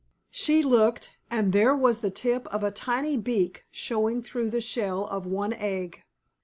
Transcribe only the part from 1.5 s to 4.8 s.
there was the tip of a tiny beak showing through the